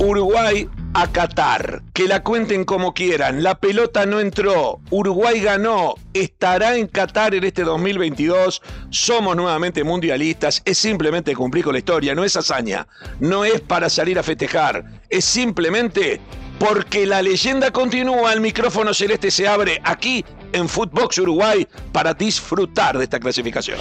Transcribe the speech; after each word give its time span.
Uruguay 0.00 0.66
a 0.94 1.06
Qatar. 1.12 1.82
Que 1.92 2.08
la 2.08 2.22
cuenten 2.22 2.64
como 2.64 2.94
quieran. 2.94 3.42
La 3.42 3.56
pelota 3.56 4.06
no 4.06 4.18
entró. 4.18 4.80
Uruguay 4.88 5.40
ganó. 5.40 5.94
Estará 6.14 6.76
en 6.76 6.86
Qatar 6.86 7.34
en 7.34 7.44
este 7.44 7.64
2022. 7.64 8.62
Somos 8.88 9.36
nuevamente 9.36 9.84
mundialistas. 9.84 10.62
Es 10.64 10.78
simplemente 10.78 11.36
cumplir 11.36 11.64
con 11.64 11.74
la 11.74 11.80
historia. 11.80 12.14
No 12.14 12.24
es 12.24 12.34
hazaña. 12.34 12.86
No 13.18 13.44
es 13.44 13.60
para 13.60 13.90
salir 13.90 14.18
a 14.18 14.22
festejar. 14.22 14.84
Es 15.10 15.26
simplemente 15.26 16.18
porque 16.58 17.04
la 17.04 17.20
leyenda 17.20 17.70
continúa. 17.70 18.32
El 18.32 18.40
micrófono 18.40 18.94
celeste 18.94 19.30
se 19.30 19.46
abre 19.46 19.82
aquí 19.84 20.24
en 20.52 20.66
Footbox 20.66 21.18
Uruguay 21.18 21.68
para 21.92 22.14
disfrutar 22.14 22.96
de 22.96 23.04
esta 23.04 23.20
clasificación. 23.20 23.78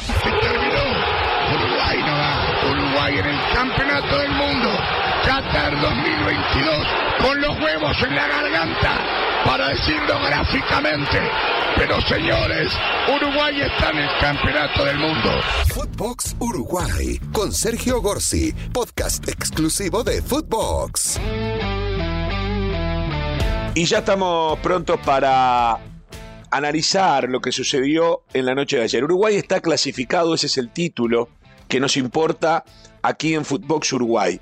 Uruguay 1.56 1.98
no 2.06 2.12
va. 2.12 2.72
Uruguay 2.72 3.20
en 3.20 3.26
el 3.26 3.54
campeonato 3.54 4.18
del 4.18 4.32
mundo. 4.32 4.79
Qatar 5.26 5.82
2022 5.82 6.88
con 7.22 7.42
los 7.42 7.60
huevos 7.60 7.98
en 8.04 8.16
la 8.16 8.28
garganta 8.28 9.20
para 9.46 9.70
decirlo 9.70 10.20
gráficamente. 10.26 11.20
Pero 11.76 12.02
señores, 12.02 12.72
Uruguay 13.16 13.62
está 13.62 13.92
en 13.92 13.98
el 14.00 14.10
campeonato 14.20 14.86
del 14.86 14.98
mundo. 14.98 15.30
Footbox 15.74 16.36
Uruguay 16.40 17.20
con 17.32 17.52
Sergio 17.52 18.02
Gorsi, 18.02 18.54
podcast 18.74 19.28
exclusivo 19.28 20.04
de 20.04 20.22
Footbox. 20.22 21.20
Y 23.76 23.86
ya 23.86 24.00
estamos 24.00 24.60
prontos 24.60 25.00
para 25.06 25.80
analizar 26.52 27.30
lo 27.30 27.40
que 27.40 27.52
sucedió 27.52 28.24
en 28.34 28.46
la 28.46 28.56
noche 28.56 28.78
de 28.78 28.84
ayer. 28.84 29.04
Uruguay 29.04 29.36
está 29.36 29.62
clasificado, 29.62 30.34
ese 30.34 30.48
es 30.48 30.58
el 30.58 30.70
título 30.70 31.30
que 31.68 31.80
nos 31.80 31.98
importa 31.98 32.66
aquí 33.02 33.36
en 33.36 33.46
Footbox 33.46 33.94
Uruguay. 33.94 34.42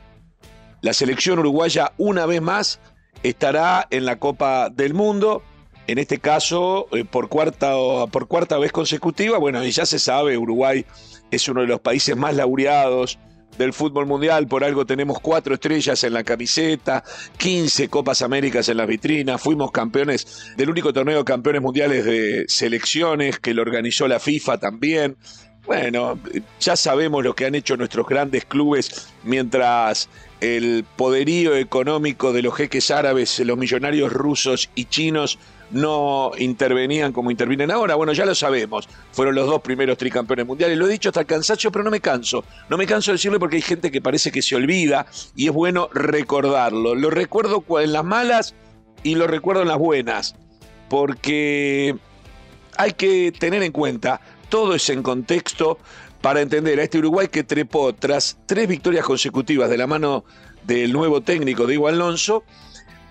La 0.87 0.93
selección 0.93 1.37
uruguaya 1.39 1.91
una 1.97 2.25
vez 2.25 2.41
más 2.41 2.79
estará 3.21 3.85
en 3.91 4.05
la 4.05 4.19
Copa 4.19 4.69
del 4.69 4.93
Mundo, 4.93 5.43
en 5.85 5.97
este 5.97 6.17
caso 6.19 6.87
eh, 6.93 7.03
por, 7.03 7.27
cuarta, 7.27 7.73
por 8.09 8.29
cuarta 8.29 8.57
vez 8.57 8.71
consecutiva. 8.71 9.37
Bueno, 9.37 9.61
y 9.65 9.71
ya 9.71 9.85
se 9.85 9.99
sabe, 9.99 10.37
Uruguay 10.37 10.85
es 11.29 11.49
uno 11.49 11.59
de 11.59 11.67
los 11.67 11.81
países 11.81 12.15
más 12.15 12.35
laureados 12.35 13.19
del 13.57 13.73
fútbol 13.73 14.05
mundial, 14.05 14.47
por 14.47 14.63
algo 14.63 14.85
tenemos 14.85 15.19
cuatro 15.19 15.55
estrellas 15.55 16.01
en 16.05 16.13
la 16.13 16.23
camiseta, 16.23 17.03
15 17.35 17.89
Copas 17.89 18.21
Américas 18.21 18.69
en 18.69 18.77
las 18.77 18.87
vitrinas, 18.87 19.41
fuimos 19.41 19.73
campeones 19.73 20.53
del 20.55 20.69
único 20.69 20.93
torneo 20.93 21.17
de 21.17 21.25
campeones 21.25 21.61
mundiales 21.61 22.05
de 22.05 22.45
selecciones 22.47 23.39
que 23.39 23.53
lo 23.53 23.61
organizó 23.61 24.07
la 24.07 24.21
FIFA 24.21 24.57
también. 24.57 25.17
Bueno, 25.65 26.17
ya 26.61 26.77
sabemos 26.77 27.25
lo 27.25 27.35
que 27.35 27.45
han 27.45 27.55
hecho 27.55 27.75
nuestros 27.75 28.07
grandes 28.07 28.45
clubes 28.45 29.09
mientras 29.25 30.07
el 30.41 30.85
poderío 30.95 31.55
económico 31.55 32.31
de 32.33 32.41
los 32.41 32.55
jeques 32.55 32.91
árabes, 32.91 33.39
los 33.39 33.57
millonarios 33.57 34.13
rusos 34.13 34.69
y 34.75 34.85
chinos 34.85 35.39
no 35.71 36.31
intervenían 36.37 37.11
como 37.11 37.31
intervienen 37.31 37.71
ahora. 37.71 37.95
Bueno, 37.95 38.13
ya 38.13 38.25
lo 38.25 38.35
sabemos. 38.35 38.87
Fueron 39.11 39.35
los 39.35 39.47
dos 39.47 39.61
primeros 39.61 39.97
tricampeones 39.97 40.45
mundiales. 40.45 40.77
Lo 40.77 40.87
he 40.87 40.91
dicho 40.91 41.09
hasta 41.09 41.21
el 41.21 41.25
cansancio, 41.25 41.71
pero 41.71 41.83
no 41.83 41.91
me 41.91 41.99
canso. 41.99 42.43
No 42.69 42.77
me 42.77 42.85
canso 42.85 43.11
de 43.11 43.15
decirlo 43.15 43.39
porque 43.39 43.57
hay 43.57 43.61
gente 43.61 43.91
que 43.91 44.01
parece 44.01 44.31
que 44.31 44.41
se 44.41 44.55
olvida 44.55 45.07
y 45.35 45.47
es 45.47 45.53
bueno 45.53 45.89
recordarlo. 45.93 46.95
Lo 46.95 47.09
recuerdo 47.09 47.63
en 47.81 47.93
las 47.93 48.05
malas 48.05 48.55
y 49.03 49.15
lo 49.15 49.27
recuerdo 49.27 49.61
en 49.63 49.67
las 49.67 49.77
buenas. 49.77 50.35
Porque 50.89 51.95
hay 52.77 52.91
que 52.93 53.33
tener 53.37 53.63
en 53.63 53.71
cuenta, 53.71 54.21
todo 54.49 54.75
es 54.75 54.89
en 54.89 55.03
contexto 55.03 55.79
para 56.21 56.41
entender 56.41 56.79
a 56.79 56.83
este 56.83 56.97
Uruguay 56.97 57.27
que 57.27 57.43
trepó 57.43 57.93
tras 57.93 58.37
tres 58.45 58.67
victorias 58.67 59.05
consecutivas 59.05 59.69
de 59.69 59.77
la 59.77 59.87
mano 59.87 60.25
del 60.63 60.93
nuevo 60.93 61.21
técnico 61.21 61.65
Diego 61.65 61.87
Alonso 61.87 62.43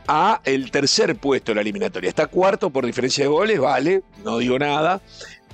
a 0.09 0.41
el 0.45 0.71
tercer 0.71 1.17
puesto 1.17 1.53
en 1.53 1.57
la 1.57 1.63
eliminatoria. 1.63 2.09
Está 2.09 2.27
cuarto 2.27 2.71
por 2.71 2.87
diferencia 2.87 3.25
de 3.25 3.29
goles, 3.29 3.59
vale, 3.59 4.03
no 4.25 4.39
digo 4.39 4.59
nada, 4.59 5.01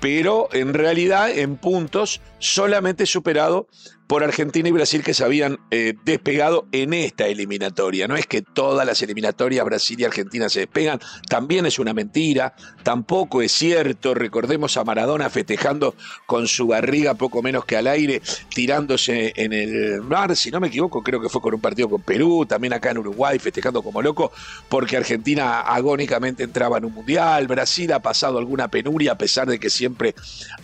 pero 0.01 0.49
en 0.53 0.75
realidad 0.75 1.31
en 1.31 1.57
puntos 1.57 2.21
solamente 2.39 3.07
superado 3.07 3.69
por 4.13 4.25
Argentina 4.25 4.69
y 4.69 4.73
Brasil 4.73 5.03
que 5.03 5.15
se 5.15 5.25
habían 5.25 5.59
eh, 5.71 5.95
despegado 6.05 6.67
en 6.71 6.93
esta 6.93 7.29
eliminatoria. 7.29 8.07
No 8.07 8.15
es 8.15 8.27
que 8.27 8.43
todas 8.43 8.87
las 8.87 9.01
eliminatorias 9.01 9.65
Brasil 9.65 9.99
y 9.99 10.05
Argentina 10.05 10.51
se 10.51 10.61
despegan, 10.61 11.01
también 11.31 11.65
es 11.65 11.79
una 11.79 11.95
mentira, 11.95 12.55
tampoco 12.83 13.41
es 13.41 13.53
cierto. 13.53 14.13
Recordemos 14.13 14.77
a 14.77 14.85
Maradona 14.85 15.31
festejando 15.31 15.95
con 16.27 16.47
su 16.47 16.67
barriga 16.67 17.15
poco 17.15 17.41
menos 17.41 17.65
que 17.65 17.79
al 17.79 17.87
aire, 17.87 18.21
tirándose 18.55 19.33
en 19.35 19.55
el 19.55 20.03
mar, 20.03 20.37
si 20.37 20.51
no 20.51 20.61
me 20.61 20.67
equivoco, 20.67 21.03
creo 21.03 21.19
que 21.19 21.31
fue 21.31 21.41
con 21.41 21.55
un 21.55 21.63
partido 21.63 21.89
con 21.89 22.03
Perú, 22.03 22.45
también 22.47 22.75
acá 22.75 22.91
en 22.91 22.99
Uruguay 22.99 23.39
festejando 23.39 23.81
como 23.81 24.03
loco, 24.03 24.31
porque 24.69 24.99
Argentina 24.99 25.63
agónicamente 25.63 26.43
entraba 26.43 26.77
en 26.77 26.85
un 26.85 26.93
mundial, 26.93 27.47
Brasil 27.47 27.91
ha 27.95 28.01
pasado 28.01 28.37
alguna 28.37 28.69
penuria 28.69 29.13
a 29.13 29.17
pesar 29.17 29.49
de 29.49 29.59
que 29.59 29.71
siempre 29.71 30.15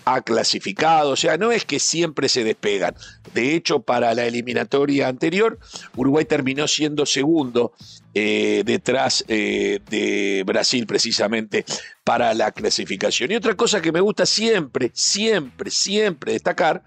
ha 0.05 0.21
clasificado, 0.21 1.13
o 1.13 1.17
sea, 1.17 1.39
no 1.39 1.51
es 1.51 1.65
que 1.65 1.81
siempre 1.81 2.29
se 2.29 2.45
despegan. 2.45 2.95
De 3.39 3.55
hecho, 3.55 3.79
para 3.79 4.13
la 4.15 4.27
eliminatoria 4.27 5.07
anterior, 5.07 5.61
Uruguay 5.95 6.25
terminó 6.25 6.67
siendo 6.67 7.07
segundo 7.07 7.73
eh, 8.13 8.65
detrás 8.67 9.25
eh, 9.29 9.79
de 9.89 10.43
Brasil 10.45 10.85
precisamente 10.89 11.65
para 12.03 12.35
la 12.35 12.51
clasificación. 12.51 13.31
Y 13.31 13.37
otra 13.37 13.55
cosa 13.55 13.81
que 13.81 13.93
me 13.93 14.01
gusta 14.01 14.27
siempre, 14.27 14.91
siempre, 14.93 15.71
siempre 15.71 16.33
destacar 16.33 16.83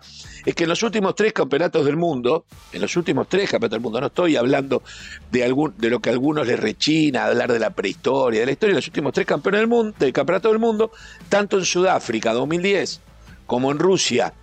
es 0.46 0.54
que 0.54 0.64
en 0.64 0.70
los 0.70 0.84
últimos 0.84 1.16
tres 1.16 1.32
campeonatos 1.32 1.86
del 1.86 1.96
mundo, 1.96 2.44
en 2.74 2.82
los 2.82 2.98
últimos 2.98 3.30
tres 3.30 3.50
campeonatos 3.50 3.78
del 3.78 3.84
mundo, 3.84 4.02
no 4.02 4.08
estoy 4.08 4.36
hablando 4.36 4.84
de, 5.32 5.56
de 5.78 5.90
lo 5.90 6.02
que 6.02 6.10
a 6.10 6.12
algunos 6.12 6.46
les 6.46 6.60
rechina, 6.60 7.28
hablar 7.28 7.54
de 7.54 7.60
la 7.60 7.70
prehistoria, 7.70 8.42
de 8.42 8.46
la 8.48 8.52
historia, 8.52 8.74
de 8.74 8.80
los 8.80 8.88
últimos 8.88 9.14
tres 9.14 9.26
campeones 9.26 9.62
del 9.62 9.70
mundo, 9.70 9.96
del 9.98 10.12
campeonato 10.12 10.50
del 10.50 10.60
mundo, 10.60 10.92
tanto 11.30 11.58
en 11.58 11.64
Sudáfrica 11.64 12.34
2010 12.34 13.00
como 13.48 13.72
en 13.72 13.80
Rusia 13.80 14.34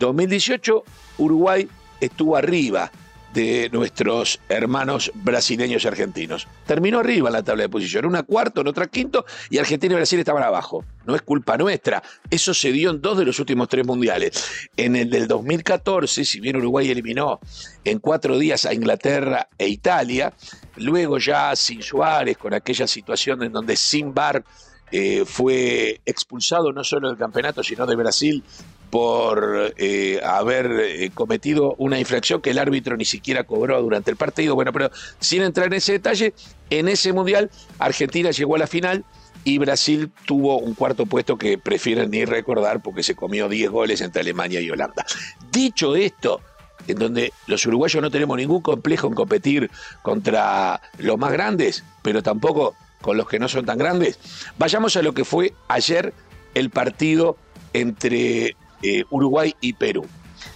2018, 0.00 0.82
Uruguay 1.18 1.68
estuvo 2.00 2.36
arriba 2.36 2.90
de 3.32 3.70
nuestros 3.72 4.40
hermanos 4.48 5.10
brasileños 5.14 5.84
y 5.84 5.88
argentinos. 5.88 6.46
Terminó 6.66 6.98
arriba 6.98 7.28
en 7.28 7.32
la 7.32 7.42
tabla 7.42 7.62
de 7.62 7.68
posición, 7.68 8.04
una 8.04 8.22
cuarta, 8.22 8.60
en 8.60 8.68
otra 8.68 8.86
quinto, 8.86 9.24
y 9.50 9.58
Argentina 9.58 9.94
y 9.94 9.96
Brasil 9.96 10.18
estaban 10.18 10.42
abajo. 10.42 10.84
No 11.06 11.14
es 11.14 11.22
culpa 11.22 11.56
nuestra. 11.56 12.02
Eso 12.30 12.52
se 12.52 12.72
dio 12.72 12.90
en 12.90 13.00
dos 13.00 13.18
de 13.18 13.24
los 13.24 13.38
últimos 13.38 13.68
tres 13.68 13.86
mundiales. 13.86 14.68
En 14.76 14.96
el 14.96 15.08
del 15.08 15.26
2014, 15.26 16.24
si 16.24 16.40
bien 16.40 16.56
Uruguay 16.56 16.90
eliminó 16.90 17.40
en 17.84 17.98
cuatro 17.98 18.38
días 18.38 18.66
a 18.66 18.74
Inglaterra 18.74 19.48
e 19.56 19.68
Italia, 19.68 20.32
luego 20.76 21.18
ya 21.18 21.56
sin 21.56 21.82
Suárez, 21.82 22.36
con 22.36 22.52
aquella 22.54 22.86
situación 22.86 23.42
en 23.42 23.52
donde 23.52 23.76
sin 23.76 24.12
bar 24.12 24.44
eh, 24.90 25.24
fue 25.24 26.02
expulsado 26.04 26.70
no 26.70 26.84
solo 26.84 27.08
del 27.08 27.16
campeonato, 27.16 27.62
sino 27.62 27.86
de 27.86 27.96
Brasil 27.96 28.44
por 28.92 29.72
eh, 29.78 30.20
haber 30.22 30.70
eh, 30.70 31.10
cometido 31.14 31.74
una 31.78 31.98
infracción 31.98 32.42
que 32.42 32.50
el 32.50 32.58
árbitro 32.58 32.94
ni 32.94 33.06
siquiera 33.06 33.44
cobró 33.44 33.80
durante 33.80 34.10
el 34.10 34.18
partido. 34.18 34.54
Bueno, 34.54 34.70
pero 34.70 34.90
sin 35.18 35.40
entrar 35.40 35.68
en 35.68 35.72
ese 35.72 35.92
detalle, 35.92 36.34
en 36.68 36.88
ese 36.88 37.14
mundial 37.14 37.50
Argentina 37.78 38.32
llegó 38.32 38.56
a 38.56 38.58
la 38.58 38.66
final 38.66 39.06
y 39.44 39.56
Brasil 39.56 40.12
tuvo 40.26 40.58
un 40.58 40.74
cuarto 40.74 41.06
puesto 41.06 41.38
que 41.38 41.56
prefieren 41.56 42.10
ni 42.10 42.26
recordar 42.26 42.82
porque 42.82 43.02
se 43.02 43.14
comió 43.14 43.48
10 43.48 43.70
goles 43.70 44.02
entre 44.02 44.20
Alemania 44.20 44.60
y 44.60 44.70
Holanda. 44.70 45.06
Dicho 45.50 45.96
esto, 45.96 46.42
en 46.86 46.98
donde 46.98 47.32
los 47.46 47.64
uruguayos 47.64 48.02
no 48.02 48.10
tenemos 48.10 48.36
ningún 48.36 48.60
complejo 48.60 49.06
en 49.06 49.14
competir 49.14 49.70
contra 50.02 50.82
los 50.98 51.16
más 51.16 51.32
grandes, 51.32 51.82
pero 52.02 52.22
tampoco 52.22 52.74
con 53.00 53.16
los 53.16 53.26
que 53.26 53.38
no 53.38 53.48
son 53.48 53.64
tan 53.64 53.78
grandes, 53.78 54.18
vayamos 54.58 54.96
a 54.96 55.02
lo 55.02 55.14
que 55.14 55.24
fue 55.24 55.54
ayer 55.68 56.12
el 56.52 56.68
partido 56.68 57.38
entre 57.72 58.54
eh, 58.82 59.04
Uruguay 59.10 59.54
y 59.60 59.72
Perú. 59.74 60.06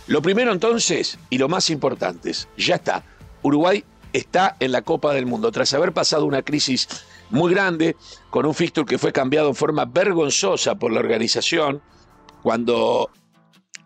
Lo 0.06 0.22
primero 0.22 0.52
entonces, 0.52 1.18
y 1.30 1.38
lo 1.38 1.48
más 1.48 1.70
importante, 1.70 2.32
ya 2.56 2.76
está, 2.76 3.04
Uruguay 3.42 3.84
está 4.12 4.56
en 4.60 4.72
la 4.72 4.82
Copa 4.82 5.12
del 5.14 5.26
Mundo, 5.26 5.52
tras 5.52 5.74
haber 5.74 5.92
pasado 5.92 6.24
una 6.24 6.42
crisis 6.42 6.88
muy 7.30 7.52
grande, 7.52 7.96
con 8.30 8.46
un 8.46 8.54
fixture 8.54 8.86
que 8.86 8.98
fue 8.98 9.12
cambiado 9.12 9.48
en 9.48 9.54
forma 9.54 9.84
vergonzosa 9.84 10.76
por 10.76 10.92
la 10.92 11.00
organización, 11.00 11.82
cuando 12.42 13.10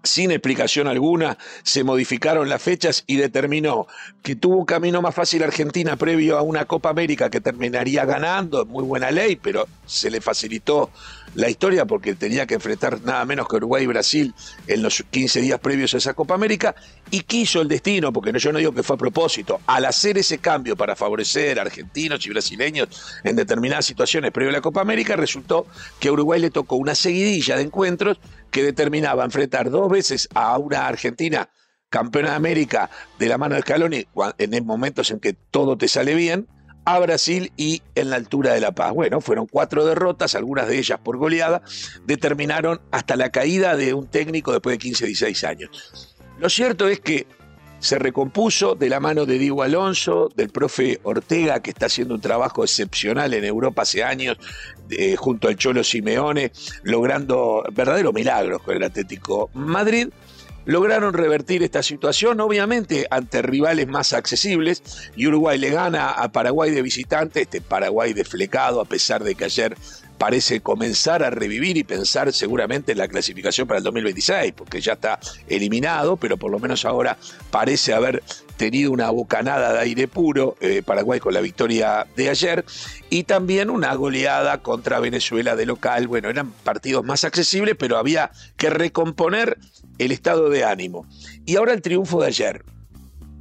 sin 0.03 0.31
explicación 0.31 0.89
alguna, 0.89 1.37
se 1.63 1.85
modificaron 1.85 2.49
las 2.49 2.63
fechas 2.63 3.05
y 3.07 3.17
determinó 3.17 3.87
que 4.23 4.35
tuvo 4.35 4.57
un 4.57 4.65
camino 4.65 5.03
más 5.03 5.15
fácil 5.15 5.43
Argentina 5.43 5.97
previo 5.97 6.39
a 6.39 6.43
una 6.43 6.65
Copa 6.65 6.91
América 6.91 7.31
que 7.31 7.41
terminaría 7.41 8.05
ganando, 8.05 8.65
muy 8.65 8.85
buena 8.85 9.11
ley, 9.11 9.37
pero 9.37 9.67
se 9.91 10.11
le 10.11 10.21
facilitó 10.21 10.91
la 11.35 11.49
historia 11.49 11.85
porque 11.85 12.15
tenía 12.15 12.47
que 12.47 12.55
enfrentar 12.55 13.01
nada 13.03 13.25
menos 13.25 13.49
que 13.49 13.57
Uruguay 13.57 13.85
y 13.85 13.87
Brasil 13.87 14.35
en 14.67 14.83
los 14.83 15.05
15 15.11 15.41
días 15.41 15.61
previos 15.61 15.95
a 15.95 15.99
esa 15.99 16.15
Copa 16.15 16.35
América 16.35 16.75
y 17.11 17.21
quiso 17.21 17.61
el 17.61 17.69
destino, 17.69 18.13
porque 18.13 18.33
yo 18.39 18.53
no 18.53 18.59
digo 18.59 18.73
que 18.73 18.83
fue 18.83 18.95
a 18.95 18.99
propósito, 18.99 19.61
al 19.67 19.85
hacer 19.85 20.19
ese 20.19 20.39
cambio 20.39 20.77
para 20.77 20.97
favorecer 20.97 21.59
a 21.59 21.63
argentinos 21.63 22.25
y 22.27 22.31
brasileños 22.31 22.89
en 23.25 23.37
determinadas 23.37 23.87
situaciones 23.87 24.31
previo 24.31 24.51
a 24.51 24.55
la 24.55 24.61
Copa 24.61 24.81
América, 24.81 25.17
resultó 25.17 25.67
que 25.99 26.09
a 26.09 26.13
Uruguay 26.13 26.41
le 26.41 26.51
tocó 26.51 26.77
una 26.77 26.95
seguidilla 26.95 27.57
de 27.57 27.63
encuentros 27.63 28.19
que 28.51 28.63
determinaba 28.63 29.25
enfrentar 29.25 29.71
dos 29.71 29.91
veces 29.91 30.29
a 30.35 30.57
una 30.59 30.87
Argentina 30.87 31.49
campeona 31.89 32.31
de 32.31 32.37
América 32.37 32.89
de 33.19 33.29
la 33.29 33.37
mano 33.37 33.57
de 33.57 33.63
Scaloni 33.63 34.07
en 34.39 34.65
momentos 34.65 35.11
en 35.11 35.19
que 35.19 35.33
todo 35.33 35.77
te 35.77 35.89
sale 35.89 36.15
bien, 36.15 36.47
a 36.95 36.99
Brasil 36.99 37.53
y 37.57 37.83
en 37.95 38.11
la 38.11 38.17
altura 38.17 38.53
de 38.53 38.61
La 38.61 38.73
Paz. 38.73 38.93
Bueno, 38.93 39.21
fueron 39.21 39.47
cuatro 39.47 39.87
derrotas, 39.87 40.35
algunas 40.35 40.69
de 40.69 40.79
ellas 40.79 40.99
por 41.03 41.17
goleada, 41.19 41.63
determinaron 42.05 42.81
hasta 42.91 43.17
la 43.17 43.31
caída 43.31 43.77
de 43.77 43.95
un 43.95 44.07
técnico 44.07 44.53
después 44.53 44.75
de 44.75 44.79
15, 44.79 45.07
16 45.07 45.45
años. 45.45 46.15
Lo 46.39 46.49
cierto 46.49 46.89
es 46.89 47.01
que 47.01 47.27
se 47.79 47.99
recompuso 47.99 48.75
de 48.75 48.91
la 48.91 49.01
mano 49.01 49.25
de 49.25 49.39
Diego 49.39 49.63
Alonso, 49.63 50.29
del 50.35 50.51
profe 50.51 51.01
Ortega, 51.03 51.61
que 51.61 51.71
está 51.71 51.87
haciendo 51.87 52.15
un 52.15 52.21
trabajo 52.21 52.63
excepcional 52.63 53.33
en 53.33 53.45
Europa 53.45 53.83
hace 53.83 54.05
años, 54.05 54.37
junto 55.17 55.49
al 55.49 55.57
Cholo 55.57 55.83
Simeone, 55.83 56.53
logrando 56.83 57.65
verdaderos 57.73 58.13
milagros 58.13 58.63
con 58.63 58.77
el 58.77 58.83
Atlético 58.83 59.49
Madrid 59.55 60.09
lograron 60.65 61.15
revertir 61.15 61.63
esta 61.63 61.83
situación, 61.83 62.41
obviamente 62.41 63.07
ante 63.11 63.43
rivales 63.43 63.89
más 63.89 64.13
accesibles, 64.13 64.83
y 65.17 65.27
Uruguay 65.27 65.59
le 65.59 65.71
gana 65.71 66.11
a 66.11 66.31
Paraguay 66.33 66.71
de 66.71 66.83
visitante, 66.83 67.43
este 67.43 67.61
Paraguay 67.61 68.13
desflecado, 68.13 68.81
a 68.81 68.85
pesar 68.85 69.25
de 69.25 69.35
que 69.35 69.45
ayer 69.45 69.77
parece 70.21 70.61
comenzar 70.61 71.23
a 71.23 71.31
revivir 71.31 71.79
y 71.79 71.83
pensar 71.83 72.31
seguramente 72.35 72.93
en 72.93 72.99
la 72.99 73.09
clasificación 73.09 73.67
para 73.67 73.79
el 73.79 73.85
2026, 73.85 74.53
porque 74.53 74.83
ya 74.83 74.93
está 74.93 75.19
eliminado, 75.49 76.19
pero 76.19 76.37
por 76.37 76.51
lo 76.51 76.59
menos 76.59 76.85
ahora 76.85 77.17
parece 77.51 77.95
haber 77.95 78.23
tenido 78.59 78.93
una 78.93 79.09
bocanada 79.09 79.73
de 79.73 79.79
aire 79.79 80.09
puro, 80.09 80.59
eh, 80.61 80.83
Paraguay 80.85 81.21
con 81.21 81.33
la 81.33 81.41
victoria 81.41 82.07
de 82.17 82.29
ayer, 82.29 82.67
y 83.09 83.23
también 83.23 83.71
una 83.71 83.95
goleada 83.95 84.59
contra 84.59 85.01
Venezuela 85.01 85.57
de 85.57 85.65
local. 85.65 86.07
Bueno, 86.07 86.29
eran 86.29 86.51
partidos 86.51 87.03
más 87.03 87.25
accesibles, 87.25 87.77
pero 87.79 87.97
había 87.97 88.31
que 88.59 88.69
recomponer 88.69 89.57
el 89.97 90.13
estado 90.13 90.51
de 90.51 90.65
ánimo. 90.65 91.07
Y 91.47 91.57
ahora 91.57 91.73
el 91.73 91.81
triunfo 91.81 92.21
de 92.21 92.27
ayer. 92.27 92.63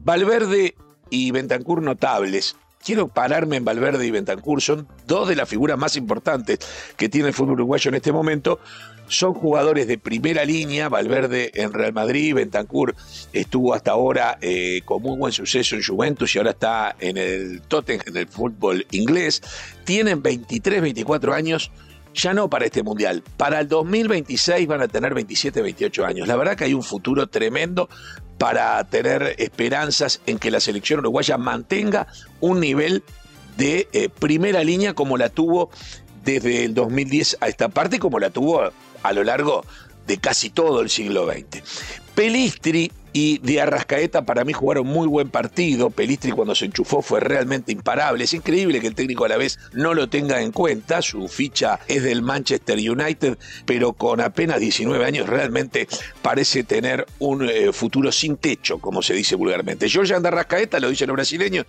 Valverde 0.05 0.75
y 1.09 1.31
Bentancur 1.31 1.81
notables, 1.81 2.55
quiero 2.83 3.07
pararme 3.07 3.57
en 3.57 3.65
Valverde 3.65 4.05
y 4.05 4.11
Bentancur, 4.11 4.61
son 4.61 4.87
dos 5.05 5.27
de 5.27 5.35
las 5.35 5.47
figuras 5.47 5.77
más 5.77 5.95
importantes 5.95 6.59
que 6.97 7.09
tiene 7.09 7.29
el 7.29 7.33
fútbol 7.33 7.53
uruguayo 7.53 7.89
en 7.89 7.95
este 7.95 8.11
momento. 8.11 8.59
Son 9.07 9.33
jugadores 9.33 9.87
de 9.87 9.97
primera 9.97 10.45
línea, 10.45 10.87
Valverde 10.87 11.51
en 11.55 11.73
Real 11.73 11.93
Madrid, 11.93 12.35
Bentancur 12.35 12.95
estuvo 13.33 13.73
hasta 13.73 13.91
ahora 13.91 14.37
eh, 14.39 14.81
con 14.85 15.01
muy 15.01 15.17
buen 15.17 15.33
suceso 15.33 15.75
en 15.75 15.83
Juventus 15.83 16.35
y 16.35 16.37
ahora 16.37 16.51
está 16.51 16.95
en 16.99 17.17
el 17.17 17.61
Tottenham 17.61 18.13
del 18.13 18.27
fútbol 18.27 18.85
inglés. 18.91 19.41
Tienen 19.83 20.21
23, 20.21 20.81
24 20.83 21.33
años, 21.33 21.71
ya 22.13 22.35
no 22.35 22.51
para 22.51 22.65
este 22.65 22.83
mundial, 22.83 23.23
para 23.35 23.61
el 23.61 23.67
2026 23.67 24.67
van 24.67 24.81
a 24.81 24.87
tener 24.87 25.15
27, 25.15 25.59
28 25.63 26.05
años. 26.05 26.27
La 26.27 26.35
verdad 26.35 26.55
que 26.55 26.65
hay 26.65 26.75
un 26.75 26.83
futuro 26.83 27.25
tremendo 27.27 27.89
para 28.39 28.83
tener 28.85 29.35
esperanzas 29.37 30.21
en 30.25 30.39
que 30.39 30.49
la 30.49 30.61
selección 30.61 31.01
uruguaya 31.01 31.37
mantenga 31.37 32.07
un 32.39 32.61
nivel 32.61 33.03
de 33.57 33.87
eh, 33.91 34.09
primera 34.09 34.63
línea 34.63 34.93
como 34.95 35.17
la 35.17 35.29
tuvo 35.29 35.69
desde 36.23 36.63
el 36.63 36.73
2010 36.73 37.37
a 37.41 37.49
esta 37.49 37.69
parte, 37.69 37.99
como 37.99 38.17
la 38.17 38.29
tuvo 38.29 38.71
a 39.03 39.13
lo 39.13 39.23
largo 39.23 39.65
de 40.07 40.17
casi 40.17 40.49
todo 40.49 40.81
el 40.81 40.89
siglo 40.89 41.29
XX. 41.29 41.61
Pelistri 42.15 42.91
y 43.13 43.39
de 43.39 43.61
Arrascaeta 43.61 44.25
para 44.25 44.43
mí 44.43 44.53
jugaron 44.53 44.87
muy 44.87 45.07
buen 45.07 45.29
partido. 45.29 45.89
Pelistri 45.89 46.31
cuando 46.31 46.55
se 46.55 46.65
enchufó 46.65 47.01
fue 47.01 47.19
realmente 47.19 47.71
imparable. 47.71 48.23
Es 48.23 48.33
increíble 48.33 48.79
que 48.79 48.87
el 48.87 48.95
técnico 48.95 49.25
a 49.25 49.29
la 49.29 49.37
vez 49.37 49.59
no 49.73 49.93
lo 49.93 50.09
tenga 50.09 50.41
en 50.41 50.51
cuenta. 50.51 51.01
Su 51.01 51.27
ficha 51.27 51.79
es 51.87 52.03
del 52.03 52.21
Manchester 52.21 52.77
United, 52.77 53.37
pero 53.65 53.93
con 53.93 54.21
apenas 54.21 54.59
19 54.59 55.03
años 55.05 55.27
realmente 55.27 55.87
parece 56.21 56.63
tener 56.63 57.05
un 57.19 57.47
eh, 57.49 57.71
futuro 57.73 58.11
sin 58.11 58.37
techo, 58.37 58.79
como 58.79 59.01
se 59.01 59.13
dice 59.13 59.35
vulgarmente. 59.35 59.87
De 59.87 60.27
Arrascaeta, 60.27 60.79
lo 60.79 60.89
dicen 60.89 61.07
los 61.07 61.15
brasileños, 61.15 61.65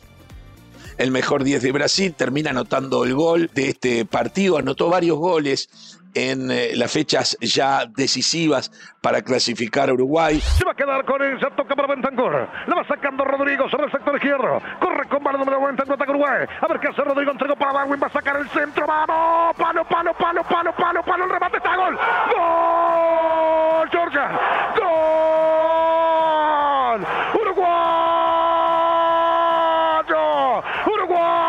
el 1.00 1.10
mejor 1.10 1.44
10 1.44 1.62
de 1.62 1.72
Brasil, 1.72 2.14
termina 2.14 2.50
anotando 2.50 3.04
el 3.04 3.14
gol 3.14 3.50
de 3.54 3.70
este 3.70 4.04
partido, 4.04 4.58
anotó 4.58 4.90
varios 4.90 5.16
goles 5.16 5.98
en 6.14 6.50
eh, 6.50 6.72
las 6.74 6.92
fechas 6.92 7.38
ya 7.40 7.86
decisivas 7.86 8.70
para 9.00 9.22
clasificar 9.22 9.88
a 9.88 9.94
Uruguay. 9.94 10.40
Se 10.40 10.64
va 10.64 10.72
a 10.72 10.74
quedar 10.74 11.04
con 11.04 11.22
ella, 11.22 11.48
toca 11.56 11.74
para 11.74 11.88
Bentancur. 11.88 12.48
La 12.66 12.74
va 12.74 12.84
sacando 12.86 13.24
Rodrigo 13.24 13.68
sobre 13.70 13.86
el 13.86 13.92
sector 13.92 14.14
izquierdo. 14.16 14.60
Corre 14.80 15.08
con 15.08 15.24
balón 15.24 15.40
número 15.40 15.64
Bentancur, 15.64 15.94
ataca 15.94 16.10
Uruguay. 16.10 16.46
A 16.60 16.66
ver 16.68 16.80
qué 16.80 16.88
hace 16.88 17.02
Rodrigo, 17.02 17.30
entregó 17.32 17.56
para 17.56 17.72
Darwin, 17.72 18.00
va 18.02 18.08
a 18.08 18.12
sacar 18.12 18.36
el 18.36 18.48
centro. 18.50 18.86
¡Vamos! 18.86 19.56
Palo, 19.56 19.84
palo, 19.84 20.12
palo, 20.14 20.42
palo, 20.44 20.74
palo, 20.74 21.02
palo. 21.02 21.24
El 21.24 21.30
remate 21.30 21.56
está 21.56 21.76
gol. 21.76 21.98
¡Gol! 22.36 23.88
Georgia. 23.90 24.30
¡Gol! 24.76 25.00
¡Uruguayo! 27.40 27.82
¡Uruguayo! 30.86 31.40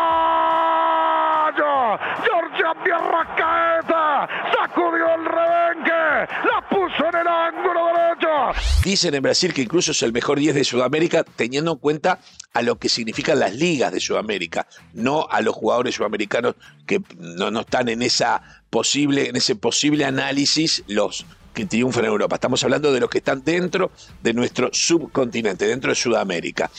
Georgia 2.24 2.74
Pierracaeta 2.82 4.28
sacudió 4.52 5.14
el 5.14 5.24
rebenque, 5.24 6.28
la 6.44 6.60
puso 6.68 7.08
en 7.08 7.16
el 7.16 7.26
ángulo 7.28 7.86
derecho. 7.86 8.51
Dicen 8.84 9.14
en 9.14 9.22
Brasil 9.22 9.54
que 9.54 9.62
incluso 9.62 9.92
es 9.92 10.02
el 10.02 10.12
mejor 10.12 10.38
10 10.38 10.54
de 10.54 10.64
Sudamérica, 10.64 11.24
teniendo 11.24 11.72
en 11.72 11.78
cuenta 11.78 12.20
a 12.52 12.62
lo 12.62 12.78
que 12.78 12.88
significan 12.88 13.38
las 13.38 13.54
ligas 13.54 13.92
de 13.92 14.00
Sudamérica, 14.00 14.66
no 14.92 15.28
a 15.30 15.40
los 15.40 15.54
jugadores 15.54 15.94
sudamericanos 15.94 16.56
que 16.86 17.00
no, 17.18 17.50
no 17.50 17.60
están 17.60 17.88
en 17.88 18.02
esa 18.02 18.42
posible, 18.70 19.28
en 19.28 19.36
ese 19.36 19.54
posible 19.54 20.04
análisis, 20.04 20.82
los 20.88 21.24
que 21.54 21.66
triunfan 21.66 22.04
en 22.04 22.10
Europa. 22.10 22.36
Estamos 22.36 22.64
hablando 22.64 22.92
de 22.92 23.00
los 23.00 23.10
que 23.10 23.18
están 23.18 23.44
dentro 23.44 23.92
de 24.22 24.32
nuestro 24.34 24.70
subcontinente, 24.72 25.66
dentro 25.66 25.90
de 25.90 25.94
Sudamérica. 25.94 26.70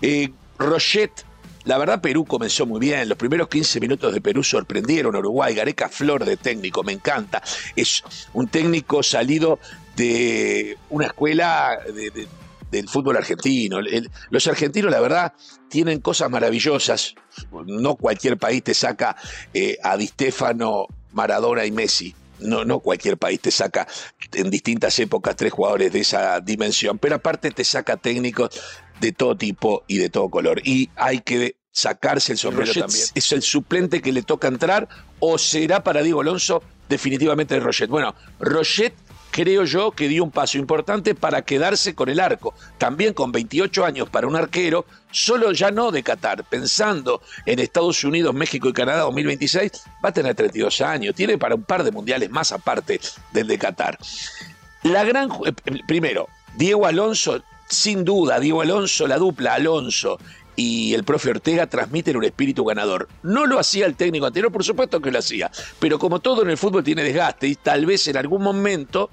Eh, 0.00 0.30
Roget 0.58 1.24
la 1.64 1.78
verdad, 1.78 2.00
Perú 2.00 2.24
comenzó 2.24 2.66
muy 2.66 2.80
bien. 2.80 3.08
Los 3.08 3.16
primeros 3.16 3.48
15 3.48 3.78
minutos 3.78 4.12
de 4.12 4.20
Perú 4.20 4.42
sorprendieron 4.42 5.14
a 5.14 5.20
Uruguay. 5.20 5.54
Gareca 5.54 5.88
Flor 5.88 6.24
de 6.24 6.36
técnico, 6.36 6.82
me 6.82 6.92
encanta. 6.92 7.40
Es 7.76 8.02
un 8.32 8.48
técnico 8.48 9.02
salido 9.02 9.60
de 9.96 10.76
una 10.90 11.06
escuela 11.06 11.78
del 12.70 12.88
fútbol 12.88 13.16
argentino. 13.18 13.78
los 14.30 14.46
argentinos, 14.46 14.90
la 14.90 15.00
verdad, 15.00 15.32
tienen 15.68 16.00
cosas 16.00 16.30
maravillosas. 16.30 17.14
No 17.66 17.96
cualquier 17.96 18.38
país 18.38 18.62
te 18.64 18.74
saca 18.74 19.16
eh, 19.52 19.76
a 19.82 19.96
Di 19.96 20.08
Stefano, 20.08 20.86
Maradona 21.12 21.64
y 21.66 21.70
Messi. 21.70 22.14
No, 22.40 22.64
no 22.64 22.80
cualquier 22.80 23.18
país 23.18 23.40
te 23.40 23.52
saca 23.52 23.86
en 24.32 24.50
distintas 24.50 24.98
épocas 24.98 25.36
tres 25.36 25.52
jugadores 25.52 25.92
de 25.92 26.00
esa 26.00 26.40
dimensión, 26.40 26.98
pero 26.98 27.16
aparte 27.16 27.52
te 27.52 27.62
saca 27.62 27.96
técnicos 27.96 28.60
de 29.00 29.12
todo 29.12 29.36
tipo 29.36 29.84
y 29.86 29.98
de 29.98 30.08
todo 30.08 30.28
color. 30.28 30.60
Y 30.64 30.90
hay 30.96 31.20
que 31.20 31.56
sacarse 31.70 32.32
el 32.32 32.38
sombrero 32.38 32.72
también. 32.72 33.04
¿Es 33.14 33.32
el 33.32 33.42
suplente 33.42 34.02
que 34.02 34.12
le 34.12 34.22
toca 34.22 34.48
entrar 34.48 34.88
o 35.20 35.38
será 35.38 35.84
para 35.84 36.02
Diego 36.02 36.20
Alonso 36.20 36.62
definitivamente 36.88 37.58
Roget? 37.60 37.88
Bueno, 37.88 38.14
Roget 38.40 38.94
creo 39.32 39.64
yo 39.64 39.90
que 39.90 40.06
dio 40.06 40.22
un 40.22 40.30
paso 40.30 40.58
importante 40.58 41.16
para 41.16 41.42
quedarse 41.42 41.96
con 41.96 42.08
el 42.08 42.20
arco. 42.20 42.54
También 42.78 43.14
con 43.14 43.32
28 43.32 43.84
años 43.84 44.08
para 44.08 44.28
un 44.28 44.36
arquero, 44.36 44.84
solo 45.10 45.50
ya 45.50 45.72
no 45.72 45.90
de 45.90 46.04
Qatar, 46.04 46.44
pensando 46.44 47.20
en 47.46 47.58
Estados 47.58 48.04
Unidos, 48.04 48.34
México 48.34 48.68
y 48.68 48.72
Canadá 48.72 49.00
2026, 49.00 49.72
va 50.04 50.10
a 50.10 50.12
tener 50.12 50.34
32 50.36 50.80
años, 50.82 51.14
tiene 51.14 51.38
para 51.38 51.54
un 51.56 51.64
par 51.64 51.82
de 51.82 51.90
mundiales 51.90 52.30
más 52.30 52.52
aparte 52.52 53.00
del 53.32 53.48
de 53.48 53.58
Qatar. 53.58 53.98
La 54.82 55.02
gran 55.02 55.30
eh, 55.46 55.52
primero, 55.86 56.28
Diego 56.56 56.86
Alonso 56.86 57.42
sin 57.72 58.04
duda, 58.04 58.38
Diego 58.38 58.60
Alonso, 58.60 59.06
la 59.06 59.16
dupla 59.16 59.54
Alonso 59.54 60.18
y 60.56 60.94
el 60.94 61.04
profe 61.04 61.30
Ortega 61.30 61.66
transmiten 61.66 62.16
un 62.16 62.24
espíritu 62.24 62.64
ganador. 62.64 63.08
No 63.22 63.46
lo 63.46 63.58
hacía 63.58 63.86
el 63.86 63.96
técnico 63.96 64.26
anterior, 64.26 64.52
por 64.52 64.64
supuesto 64.64 65.00
que 65.00 65.10
lo 65.10 65.18
hacía, 65.18 65.50
pero 65.78 65.98
como 65.98 66.20
todo 66.20 66.42
en 66.42 66.50
el 66.50 66.58
fútbol 66.58 66.84
tiene 66.84 67.02
desgaste 67.02 67.48
y 67.48 67.54
tal 67.54 67.86
vez 67.86 68.06
en 68.08 68.16
algún 68.16 68.42
momento 68.42 69.10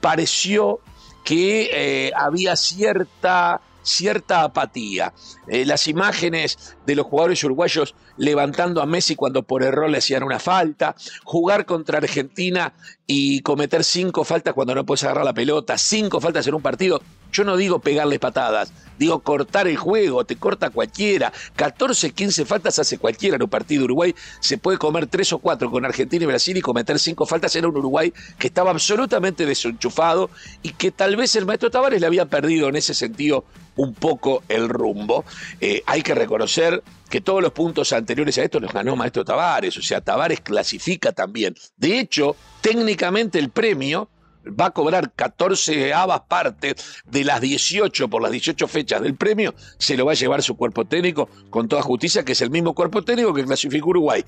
pareció 0.00 0.80
que 1.24 1.70
eh, 1.72 2.12
había 2.14 2.56
cierta 2.56 3.60
cierta 3.84 4.42
apatía. 4.42 5.12
Eh, 5.46 5.64
las 5.64 5.86
imágenes 5.86 6.76
de 6.86 6.96
los 6.96 7.06
jugadores 7.06 7.44
uruguayos 7.44 7.94
levantando 8.16 8.82
a 8.82 8.86
Messi 8.86 9.14
cuando 9.14 9.42
por 9.42 9.62
error 9.62 9.88
le 9.90 9.98
hacían 9.98 10.22
una 10.22 10.38
falta, 10.38 10.96
jugar 11.22 11.66
contra 11.66 11.98
Argentina 11.98 12.72
y 13.06 13.40
cometer 13.42 13.84
cinco 13.84 14.24
faltas 14.24 14.54
cuando 14.54 14.74
no 14.74 14.84
puedes 14.86 15.04
agarrar 15.04 15.24
la 15.24 15.34
pelota, 15.34 15.78
cinco 15.78 16.20
faltas 16.20 16.46
en 16.46 16.54
un 16.54 16.62
partido, 16.62 17.00
yo 17.34 17.44
no 17.44 17.56
digo 17.56 17.80
pegarle 17.80 18.20
patadas, 18.20 18.72
digo 18.96 19.18
cortar 19.18 19.66
el 19.66 19.76
juego, 19.76 20.24
te 20.24 20.36
corta 20.36 20.70
cualquiera. 20.70 21.32
14, 21.56 22.12
15 22.12 22.44
faltas 22.46 22.78
hace 22.78 22.96
cualquiera 22.96 23.36
en 23.36 23.42
un 23.42 23.50
partido. 23.50 23.84
Uruguay 23.84 24.14
se 24.38 24.56
puede 24.56 24.78
comer 24.78 25.08
tres 25.08 25.32
o 25.32 25.38
cuatro 25.38 25.68
con 25.70 25.84
Argentina 25.84 26.22
y 26.22 26.26
Brasil 26.28 26.56
y 26.56 26.60
cometer 26.60 26.98
cinco 27.00 27.26
faltas. 27.26 27.54
Era 27.56 27.68
un 27.68 27.76
Uruguay 27.76 28.12
que 28.38 28.46
estaba 28.46 28.70
absolutamente 28.70 29.46
desenchufado 29.46 30.30
y 30.62 30.70
que 30.70 30.92
tal 30.92 31.16
vez 31.16 31.34
el 31.34 31.44
maestro 31.44 31.72
Tavares 31.72 32.00
le 32.00 32.06
había 32.06 32.26
perdido 32.26 32.68
en 32.68 32.76
ese 32.76 32.94
sentido 32.94 33.44
un 33.74 33.94
poco 33.94 34.44
el 34.48 34.68
rumbo. 34.68 35.24
Eh, 35.60 35.82
hay 35.86 36.02
que 36.02 36.14
reconocer 36.14 36.84
que 37.10 37.20
todos 37.20 37.42
los 37.42 37.52
puntos 37.52 37.92
anteriores 37.92 38.38
a 38.38 38.44
esto 38.44 38.60
los 38.60 38.72
ganó 38.72 38.94
Maestro 38.94 39.24
Tavares, 39.24 39.76
o 39.76 39.82
sea, 39.82 40.00
Tavares 40.00 40.40
clasifica 40.40 41.10
también. 41.10 41.56
De 41.76 41.98
hecho, 41.98 42.36
técnicamente 42.60 43.40
el 43.40 43.50
premio 43.50 44.08
va 44.48 44.66
a 44.66 44.70
cobrar 44.70 45.12
14 45.12 45.92
avas 45.92 46.22
partes 46.28 46.74
de 47.04 47.24
las 47.24 47.40
18 47.40 48.08
por 48.08 48.22
las 48.22 48.30
18 48.30 48.68
fechas 48.68 49.02
del 49.02 49.14
premio, 49.14 49.54
se 49.78 49.96
lo 49.96 50.06
va 50.06 50.12
a 50.12 50.16
llevar 50.16 50.42
su 50.42 50.56
cuerpo 50.56 50.84
técnico 50.84 51.28
con 51.50 51.68
toda 51.68 51.82
justicia, 51.82 52.24
que 52.24 52.32
es 52.32 52.40
el 52.40 52.50
mismo 52.50 52.74
cuerpo 52.74 53.02
técnico 53.02 53.34
que 53.34 53.44
clasificó 53.44 53.90
Uruguay 53.90 54.24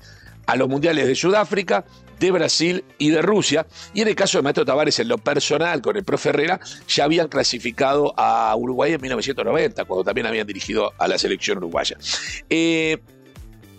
a 0.47 0.55
los 0.55 0.69
mundiales 0.69 1.07
de 1.07 1.15
Sudáfrica, 1.15 1.85
de 2.19 2.31
Brasil 2.31 2.83
y 2.97 3.09
de 3.09 3.21
Rusia. 3.21 3.67
Y 3.93 4.01
en 4.01 4.07
el 4.07 4.15
caso 4.15 4.37
de 4.37 4.43
Maestro 4.43 4.65
Tavares, 4.65 4.97
en 4.99 5.09
lo 5.09 5.17
personal, 5.17 5.81
con 5.81 5.97
el 5.97 6.03
profe 6.03 6.29
Herrera, 6.29 6.59
ya 6.87 7.03
habían 7.03 7.27
clasificado 7.27 8.13
a 8.17 8.55
Uruguay 8.55 8.93
en 8.93 9.01
1990, 9.01 9.85
cuando 9.85 10.03
también 10.05 10.25
habían 10.25 10.47
dirigido 10.47 10.93
a 10.97 11.07
la 11.07 11.17
selección 11.17 11.57
uruguaya. 11.57 11.97
Eh, 12.49 12.97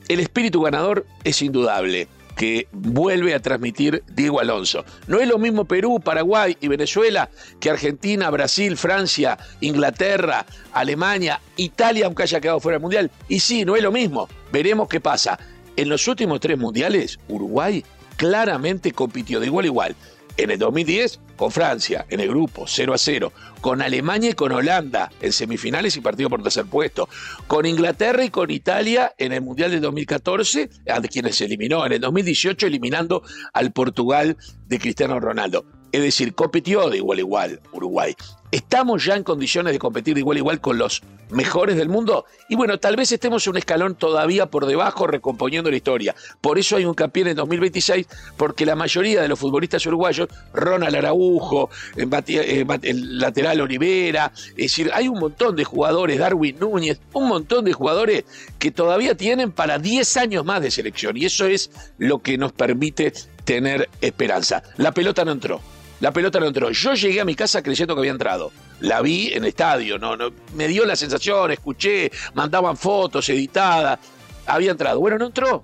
el 0.08 0.20
espíritu 0.20 0.60
ganador 0.62 1.06
es 1.24 1.42
indudable 1.42 2.08
que 2.38 2.68
vuelve 2.70 3.34
a 3.34 3.42
transmitir 3.42 4.04
Diego 4.14 4.38
Alonso. 4.38 4.84
No 5.08 5.18
es 5.18 5.28
lo 5.28 5.38
mismo 5.38 5.64
Perú, 5.64 5.98
Paraguay 5.98 6.56
y 6.60 6.68
Venezuela 6.68 7.30
que 7.58 7.68
Argentina, 7.68 8.30
Brasil, 8.30 8.76
Francia, 8.76 9.36
Inglaterra, 9.60 10.46
Alemania, 10.72 11.40
Italia, 11.56 12.06
aunque 12.06 12.22
haya 12.22 12.40
quedado 12.40 12.60
fuera 12.60 12.76
del 12.76 12.82
Mundial. 12.82 13.10
Y 13.28 13.40
sí, 13.40 13.64
no 13.64 13.74
es 13.74 13.82
lo 13.82 13.90
mismo. 13.90 14.28
Veremos 14.52 14.88
qué 14.88 15.00
pasa. 15.00 15.36
En 15.76 15.88
los 15.88 16.06
últimos 16.06 16.38
tres 16.38 16.56
mundiales, 16.56 17.18
Uruguay 17.26 17.84
claramente 18.16 18.92
compitió 18.92 19.40
de 19.40 19.46
igual 19.46 19.64
a 19.64 19.68
igual. 19.68 19.96
En 20.38 20.52
el 20.52 20.58
2010 20.60 21.18
con 21.36 21.50
Francia 21.50 22.06
en 22.08 22.20
el 22.20 22.28
grupo 22.28 22.64
0 22.68 22.94
a 22.94 22.98
0, 22.98 23.32
con 23.60 23.82
Alemania 23.82 24.30
y 24.30 24.34
con 24.34 24.52
Holanda 24.52 25.10
en 25.20 25.32
semifinales 25.32 25.96
y 25.96 26.00
partido 26.00 26.30
por 26.30 26.44
tercer 26.44 26.64
puesto, 26.66 27.08
con 27.48 27.66
Inglaterra 27.66 28.24
y 28.24 28.30
con 28.30 28.48
Italia 28.48 29.12
en 29.18 29.32
el 29.32 29.42
Mundial 29.42 29.72
del 29.72 29.80
2014, 29.80 30.70
a 30.88 31.00
quienes 31.00 31.36
se 31.36 31.46
eliminó 31.46 31.84
en 31.84 31.92
el 31.92 32.00
2018 32.00 32.68
eliminando 32.68 33.24
al 33.52 33.72
Portugal 33.72 34.36
de 34.68 34.78
Cristiano 34.78 35.18
Ronaldo. 35.18 35.77
Es 35.92 36.02
decir, 36.02 36.34
compitió 36.34 36.90
de 36.90 36.98
igual 36.98 37.18
a 37.18 37.20
igual 37.20 37.60
Uruguay. 37.72 38.14
¿Estamos 38.50 39.04
ya 39.04 39.14
en 39.14 39.24
condiciones 39.24 39.74
de 39.74 39.78
competir 39.78 40.14
de 40.14 40.20
igual 40.20 40.36
a 40.36 40.40
igual 40.40 40.60
con 40.60 40.78
los 40.78 41.02
mejores 41.30 41.76
del 41.76 41.90
mundo? 41.90 42.24
Y 42.48 42.56
bueno, 42.56 42.78
tal 42.78 42.96
vez 42.96 43.12
estemos 43.12 43.46
un 43.46 43.58
escalón 43.58 43.94
todavía 43.94 44.46
por 44.46 44.64
debajo 44.64 45.06
recomponiendo 45.06 45.70
la 45.70 45.76
historia. 45.76 46.14
Por 46.40 46.58
eso 46.58 46.76
hay 46.76 46.86
un 46.86 46.94
campeón 46.94 47.28
en 47.28 47.36
2026, 47.36 48.06
porque 48.38 48.64
la 48.64 48.74
mayoría 48.74 49.20
de 49.20 49.28
los 49.28 49.38
futbolistas 49.38 49.84
uruguayos, 49.84 50.28
Ronald 50.54 50.96
Araujo, 50.96 51.68
el 51.94 53.18
lateral 53.18 53.60
Olivera, 53.60 54.32
es 54.34 54.56
decir, 54.56 54.90
hay 54.94 55.08
un 55.08 55.18
montón 55.18 55.54
de 55.54 55.64
jugadores, 55.64 56.18
Darwin 56.18 56.58
Núñez, 56.58 57.00
un 57.12 57.28
montón 57.28 57.66
de 57.66 57.74
jugadores 57.74 58.24
que 58.58 58.70
todavía 58.70 59.14
tienen 59.14 59.52
para 59.52 59.78
10 59.78 60.16
años 60.16 60.46
más 60.46 60.62
de 60.62 60.70
selección. 60.70 61.18
Y 61.18 61.26
eso 61.26 61.44
es 61.44 61.70
lo 61.98 62.20
que 62.20 62.38
nos 62.38 62.52
permite 62.52 63.12
tener 63.44 63.90
esperanza. 64.00 64.62
La 64.78 64.92
pelota 64.92 65.26
no 65.26 65.32
entró 65.32 65.60
la 66.00 66.12
pelota 66.12 66.38
no 66.40 66.46
entró. 66.46 66.70
Yo 66.70 66.94
llegué 66.94 67.20
a 67.20 67.24
mi 67.24 67.34
casa 67.34 67.62
creyendo 67.62 67.94
que 67.94 68.00
había 68.00 68.12
entrado. 68.12 68.52
La 68.80 69.02
vi 69.02 69.28
en 69.32 69.42
el 69.42 69.48
estadio, 69.48 69.98
no, 69.98 70.16
no, 70.16 70.30
me 70.54 70.68
dio 70.68 70.84
la 70.86 70.94
sensación, 70.94 71.50
escuché, 71.50 72.10
mandaban 72.34 72.76
fotos 72.76 73.28
editadas. 73.28 73.98
Había 74.46 74.70
entrado. 74.70 75.00
Bueno, 75.00 75.18
no 75.18 75.26
entró. 75.26 75.62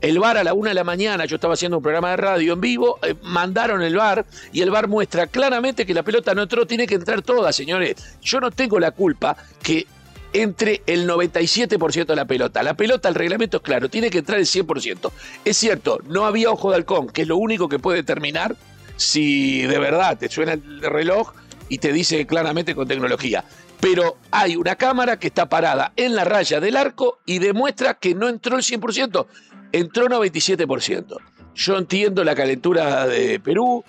El 0.00 0.18
bar 0.18 0.36
a 0.36 0.44
la 0.44 0.52
una 0.52 0.70
de 0.70 0.74
la 0.74 0.84
mañana, 0.84 1.24
yo 1.24 1.36
estaba 1.36 1.54
haciendo 1.54 1.78
un 1.78 1.82
programa 1.82 2.10
de 2.10 2.18
radio 2.18 2.52
en 2.52 2.60
vivo, 2.60 2.98
eh, 3.02 3.14
mandaron 3.22 3.80
el 3.80 3.96
bar 3.96 4.26
y 4.52 4.60
el 4.60 4.70
bar 4.70 4.86
muestra 4.86 5.28
claramente 5.28 5.86
que 5.86 5.94
la 5.94 6.02
pelota 6.02 6.34
no 6.34 6.42
entró, 6.42 6.66
tiene 6.66 6.86
que 6.86 6.96
entrar 6.96 7.22
toda, 7.22 7.52
señores. 7.52 7.96
Yo 8.20 8.38
no 8.38 8.50
tengo 8.50 8.78
la 8.78 8.90
culpa 8.90 9.34
que 9.62 9.86
entre 10.34 10.82
el 10.86 11.08
97% 11.08 12.06
de 12.06 12.16
la 12.16 12.26
pelota. 12.26 12.62
La 12.62 12.74
pelota, 12.74 13.08
el 13.08 13.14
reglamento 13.14 13.58
es 13.58 13.62
claro, 13.62 13.88
tiene 13.88 14.10
que 14.10 14.18
entrar 14.18 14.38
el 14.38 14.46
100%. 14.46 15.10
Es 15.44 15.56
cierto, 15.56 16.00
no 16.06 16.26
había 16.26 16.50
ojo 16.50 16.70
de 16.70 16.76
halcón, 16.76 17.08
que 17.08 17.22
es 17.22 17.28
lo 17.28 17.38
único 17.38 17.68
que 17.68 17.78
puede 17.78 17.98
determinar 17.98 18.56
si 18.96 19.62
de 19.62 19.78
verdad 19.78 20.18
te 20.18 20.28
suena 20.28 20.52
el 20.52 20.80
reloj 20.82 21.32
y 21.68 21.78
te 21.78 21.92
dice 21.92 22.26
claramente 22.26 22.74
con 22.74 22.86
tecnología. 22.86 23.44
Pero 23.80 24.16
hay 24.30 24.56
una 24.56 24.76
cámara 24.76 25.18
que 25.18 25.26
está 25.26 25.48
parada 25.48 25.92
en 25.96 26.14
la 26.14 26.24
raya 26.24 26.60
del 26.60 26.76
arco 26.76 27.18
y 27.26 27.38
demuestra 27.38 27.94
que 27.94 28.14
no 28.14 28.28
entró 28.28 28.56
el 28.56 28.62
100%, 28.62 29.26
entró 29.72 30.06
97%. 30.06 31.16
Yo 31.54 31.76
entiendo 31.76 32.24
la 32.24 32.34
calentura 32.34 33.06
de 33.06 33.38
Perú, 33.40 33.84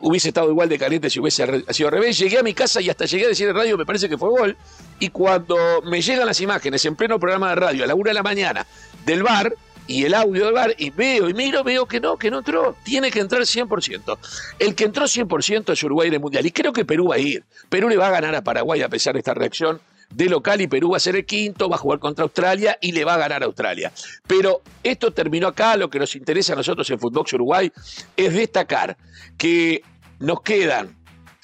hubiese 0.00 0.28
estado 0.28 0.50
igual 0.50 0.68
de 0.68 0.78
caliente 0.78 1.10
si 1.10 1.20
hubiese 1.20 1.44
sido 1.70 1.88
al 1.88 1.94
revés. 1.94 2.18
Llegué 2.18 2.38
a 2.38 2.42
mi 2.42 2.54
casa 2.54 2.80
y 2.80 2.88
hasta 2.88 3.04
llegué 3.04 3.26
a 3.26 3.28
decir 3.28 3.48
en 3.48 3.54
radio, 3.54 3.76
me 3.76 3.84
parece 3.84 4.08
que 4.08 4.16
fue 4.16 4.30
gol. 4.30 4.56
Y 4.98 5.08
cuando 5.10 5.56
me 5.84 6.00
llegan 6.00 6.26
las 6.26 6.40
imágenes 6.40 6.84
en 6.84 6.96
pleno 6.96 7.18
programa 7.18 7.50
de 7.50 7.54
radio 7.56 7.84
a 7.84 7.86
la 7.86 7.94
una 7.94 8.10
de 8.10 8.14
la 8.14 8.22
mañana 8.22 8.66
del 9.04 9.22
bar, 9.22 9.52
y 9.88 10.04
el 10.04 10.14
audio 10.14 10.44
del 10.44 10.54
bar 10.54 10.74
y 10.78 10.90
veo 10.90 11.28
y 11.28 11.34
miro, 11.34 11.64
veo 11.64 11.86
que 11.86 11.98
no, 11.98 12.16
que 12.16 12.30
no 12.30 12.38
entró. 12.38 12.76
Tiene 12.84 13.10
que 13.10 13.20
entrar 13.20 13.42
100%. 13.42 14.18
El 14.58 14.74
que 14.74 14.84
entró 14.84 15.06
100% 15.06 15.72
es 15.72 15.82
Uruguay 15.82 16.08
en 16.08 16.14
el 16.14 16.20
Mundial. 16.20 16.46
Y 16.46 16.52
creo 16.52 16.72
que 16.72 16.84
Perú 16.84 17.08
va 17.08 17.16
a 17.16 17.18
ir. 17.18 17.44
Perú 17.68 17.88
le 17.88 17.96
va 17.96 18.08
a 18.08 18.10
ganar 18.10 18.34
a 18.34 18.44
Paraguay 18.44 18.82
a 18.82 18.88
pesar 18.88 19.14
de 19.14 19.20
esta 19.20 19.34
reacción 19.34 19.80
de 20.10 20.26
local 20.26 20.60
y 20.60 20.66
Perú 20.66 20.90
va 20.90 20.98
a 20.98 21.00
ser 21.00 21.16
el 21.16 21.24
quinto, 21.24 21.68
va 21.68 21.76
a 21.76 21.78
jugar 21.78 21.98
contra 21.98 22.22
Australia 22.22 22.78
y 22.80 22.92
le 22.92 23.04
va 23.04 23.14
a 23.14 23.18
ganar 23.18 23.42
a 23.42 23.46
Australia. 23.46 23.92
Pero 24.26 24.62
esto 24.82 25.12
terminó 25.12 25.48
acá, 25.48 25.76
lo 25.76 25.90
que 25.90 25.98
nos 25.98 26.14
interesa 26.16 26.52
a 26.52 26.56
nosotros 26.56 26.88
en 26.90 26.98
Fútbol 26.98 27.24
Uruguay 27.32 27.72
es 28.16 28.34
destacar 28.34 28.96
que 29.36 29.82
nos 30.18 30.42
quedan 30.42 30.96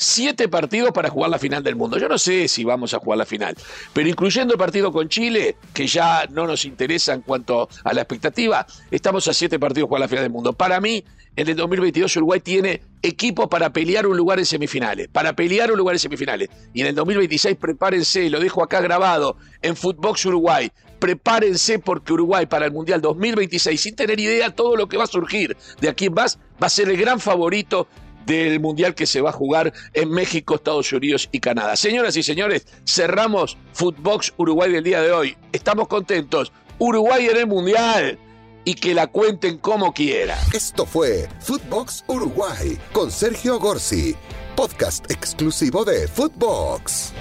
siete 0.04 0.48
partidos 0.48 0.92
para 0.92 1.10
jugar 1.10 1.30
la 1.30 1.38
final 1.38 1.62
del 1.62 1.76
mundo. 1.76 1.98
Yo 1.98 2.08
no 2.08 2.18
sé 2.18 2.48
si 2.48 2.64
vamos 2.64 2.94
a 2.94 2.98
jugar 2.98 3.18
la 3.18 3.26
final, 3.26 3.56
pero 3.92 4.08
incluyendo 4.08 4.54
el 4.54 4.58
partido 4.58 4.92
con 4.92 5.08
Chile, 5.08 5.56
que 5.72 5.86
ya 5.86 6.26
no 6.30 6.46
nos 6.46 6.64
interesa 6.64 7.14
en 7.14 7.22
cuanto 7.22 7.68
a 7.82 7.92
la 7.92 8.02
expectativa, 8.02 8.66
estamos 8.90 9.26
a 9.28 9.32
siete 9.32 9.58
partidos 9.58 9.88
para 9.88 9.88
jugar 9.88 10.00
la 10.00 10.08
final 10.08 10.24
del 10.24 10.32
mundo. 10.32 10.52
Para 10.52 10.80
mí, 10.80 11.04
en 11.36 11.48
el 11.48 11.56
2022 11.56 12.16
Uruguay 12.16 12.40
tiene 12.40 12.80
equipo 13.02 13.48
para 13.48 13.72
pelear 13.72 14.06
un 14.06 14.16
lugar 14.16 14.38
en 14.38 14.46
semifinales, 14.46 15.08
para 15.08 15.34
pelear 15.34 15.72
un 15.72 15.78
lugar 15.78 15.96
en 15.96 15.98
semifinales. 15.98 16.48
Y 16.72 16.82
en 16.82 16.86
el 16.88 16.94
2026 16.94 17.56
prepárense, 17.56 18.30
lo 18.30 18.38
dejo 18.38 18.62
acá 18.62 18.80
grabado 18.80 19.36
en 19.60 19.74
Footbox 19.74 20.26
Uruguay. 20.26 20.70
Prepárense 21.00 21.80
porque 21.80 22.12
Uruguay 22.12 22.46
para 22.46 22.66
el 22.66 22.72
Mundial 22.72 23.00
2026, 23.00 23.80
sin 23.80 23.96
tener 23.96 24.20
idea 24.20 24.50
todo 24.50 24.76
lo 24.76 24.88
que 24.88 24.96
va 24.96 25.04
a 25.04 25.08
surgir 25.08 25.56
de 25.80 25.88
aquí 25.88 26.06
en 26.06 26.14
más, 26.14 26.38
va 26.62 26.68
a 26.68 26.70
ser 26.70 26.88
el 26.88 26.96
gran 26.96 27.18
favorito 27.18 27.88
del 28.26 28.60
Mundial 28.60 28.94
que 28.94 29.06
se 29.06 29.20
va 29.20 29.30
a 29.30 29.32
jugar 29.32 29.72
en 29.92 30.10
México, 30.10 30.54
Estados 30.54 30.92
Unidos 30.92 31.28
y 31.32 31.40
Canadá. 31.40 31.76
Señoras 31.76 32.16
y 32.16 32.22
señores, 32.22 32.66
cerramos 32.86 33.56
Footbox 33.72 34.34
Uruguay 34.36 34.72
del 34.72 34.84
día 34.84 35.02
de 35.02 35.12
hoy. 35.12 35.36
Estamos 35.52 35.88
contentos. 35.88 36.52
Uruguay 36.78 37.26
en 37.26 37.36
el 37.36 37.46
Mundial. 37.46 38.18
Y 38.66 38.74
que 38.74 38.94
la 38.94 39.08
cuenten 39.08 39.58
como 39.58 39.92
quiera. 39.92 40.38
Esto 40.54 40.86
fue 40.86 41.28
Footbox 41.40 42.02
Uruguay 42.08 42.78
con 42.92 43.10
Sergio 43.10 43.58
Gorsi, 43.58 44.16
podcast 44.56 45.10
exclusivo 45.10 45.84
de 45.84 46.08
Footbox. 46.08 47.12